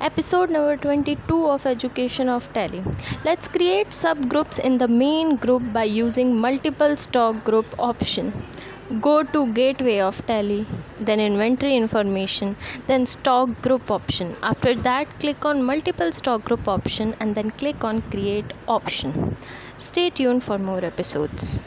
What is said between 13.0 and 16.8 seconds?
stock group option. After that, click on multiple stock group